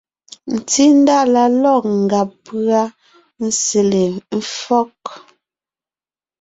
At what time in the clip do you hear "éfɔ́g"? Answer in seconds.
4.37-4.91